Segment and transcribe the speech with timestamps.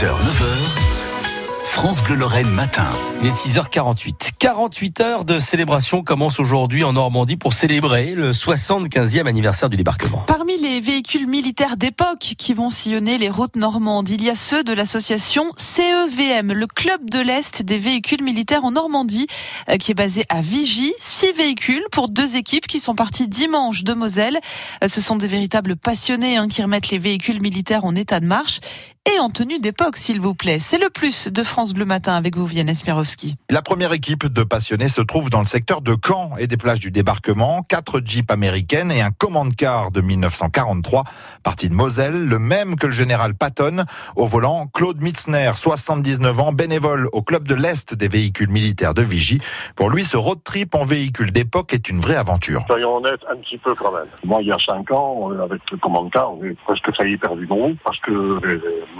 [0.00, 1.00] 6h, 9h.
[1.62, 2.88] France Bleu Lorraine matin.
[3.20, 4.30] Il est 6h48.
[4.38, 10.24] 48 heures de célébration commencent aujourd'hui en Normandie pour célébrer le 75e anniversaire du débarquement.
[10.26, 14.64] Parmi les véhicules militaires d'époque qui vont sillonner les routes normandes, il y a ceux
[14.64, 19.26] de l'association CEVM, le club de l'Est des véhicules militaires en Normandie,
[19.68, 20.94] euh, qui est basé à Vigy.
[21.00, 24.40] Six véhicules pour deux équipes qui sont partis dimanche de Moselle.
[24.82, 28.26] Euh, ce sont des véritables passionnés hein, qui remettent les véhicules militaires en état de
[28.26, 28.60] marche
[29.14, 30.58] et en tenue d'époque, s'il vous plaît.
[30.58, 33.36] C'est le plus de France Bleu Matin avec vous, Vianney Smirowski.
[33.50, 36.80] La première équipe de passionnés se trouve dans le secteur de Caen et des plages
[36.80, 37.62] du débarquement.
[37.62, 41.04] Quatre jeeps américaines et un command car de 1943,
[41.42, 43.84] parti de Moselle, le même que le général Patton.
[44.16, 49.02] Au volant, Claude Mitzner, 79 ans, bénévole au club de l'Est des véhicules militaires de
[49.02, 49.40] Vigy.
[49.76, 52.64] Pour lui, ce road trip en véhicule d'époque est une vraie aventure.
[52.66, 54.08] Soyons honnêtes, un petit peu quand même.
[54.24, 57.36] Moi, il y a cinq ans, avec le command car, on est presque failli perdre
[57.36, 58.40] du groupe parce que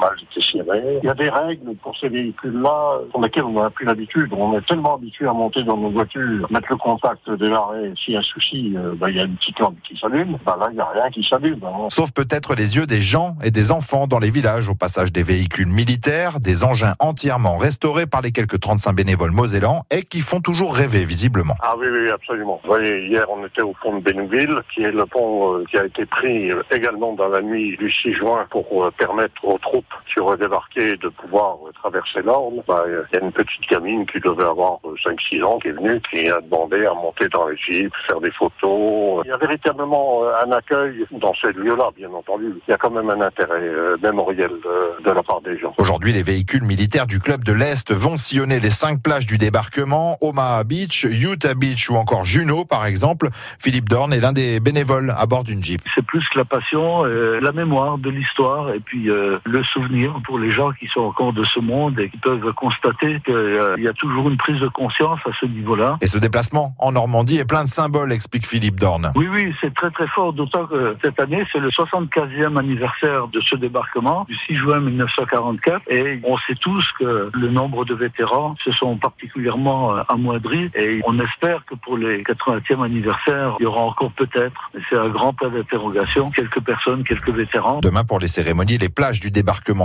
[0.01, 0.17] mal.
[0.55, 4.33] Il y a des règles pour ces véhicules-là pour lesquelles on n'a plus l'habitude.
[4.33, 7.93] On est tellement habitué à monter dans nos voitures, mettre le contact, démarrer.
[8.02, 10.39] S'il y a un souci, euh, bah, il y a une petite lampe qui s'allume.
[10.45, 11.61] Bah, là, il n'y a rien qui s'allume.
[11.65, 11.89] Hein.
[11.91, 15.23] Sauf peut-être les yeux des gens et des enfants dans les villages au passage des
[15.23, 20.41] véhicules militaires, des engins entièrement restaurés par les quelques 35 bénévoles mosellans et qui font
[20.41, 21.55] toujours rêver visiblement.
[21.61, 22.61] Ah oui, oui, absolument.
[22.63, 25.79] Vous voyez, hier, on était au pont de Bénouville, qui est le pont euh, qui
[25.79, 29.80] a été pris euh, également dans la nuit du 6 juin pour permettre aux troupes
[30.13, 34.21] qui auraient débarqué de pouvoir traverser l'Orne, bah, il y a une petite gamine qui
[34.21, 37.95] devait avoir 5-6 ans qui est venue, qui a demandé à monter dans les jeeps,
[38.07, 39.23] faire des photos.
[39.25, 42.55] Il y a véritablement euh, un accueil dans ces lieux-là, bien entendu.
[42.67, 45.75] Il y a quand même un intérêt euh, mémoriel de, de, la part des gens.
[45.79, 50.19] Aujourd'hui, les véhicules militaires du club de l'Est vont sillonner les cinq plages du débarquement,
[50.21, 53.29] Omaha Beach, Utah Beach ou encore Juno, par exemple.
[53.59, 55.81] Philippe Dorn est l'un des bénévoles à bord d'une jeep.
[55.95, 60.38] C'est plus la passion, euh, la mémoire de l'histoire et puis euh, le souvenir pour
[60.38, 63.88] les gens qui sont encore de ce monde et qui peuvent constater qu'il euh, y
[63.88, 65.99] a toujours une prise de conscience à ce niveau-là.
[66.00, 69.12] Et ce déplacement en Normandie est plein de symboles, explique Philippe Dorn.
[69.15, 73.41] Oui, oui, c'est très très fort, d'autant que cette année, c'est le 75e anniversaire de
[73.41, 78.55] ce débarquement, du 6 juin 1944, et on sait tous que le nombre de vétérans
[78.65, 83.66] se sont particulièrement euh, amoindris, et on espère que pour les 80e anniversaire, il y
[83.66, 87.81] aura encore peut-être, c'est un grand point d'interrogation, quelques personnes, quelques vétérans.
[87.83, 89.31] Demain, pour les cérémonies, les plages du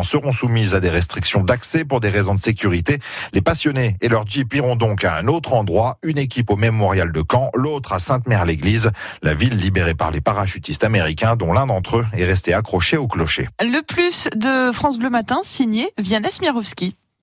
[0.04, 3.00] seront soumises à des restrictions d'accès pour des raisons de sécurité.
[3.34, 7.12] Les passionnés et leurs jeeps iront donc à un autre endroit, une équipe au mémorial
[7.12, 8.92] de Caen, l'autre à Sainte-Mère-l'Église,
[9.22, 13.08] la ville libérée par les parachutistes américains dont l'un d'entre eux est resté accroché au
[13.08, 13.48] clocher.
[13.62, 16.96] Le plus de France Bleu Matin, signé Vianney Smirowski.